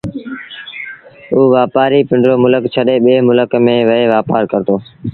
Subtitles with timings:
[1.33, 4.75] اُ وآپآري پنڊرو ملڪ ڇڏي ٻي ملڪ ميݩ وهي وآپآر ڪرتو